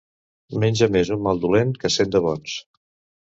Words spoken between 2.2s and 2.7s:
bons.